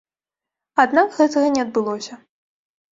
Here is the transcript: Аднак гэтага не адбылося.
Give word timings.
Аднак 0.85 1.07
гэтага 1.21 1.47
не 1.59 1.67
адбылося. 1.69 2.13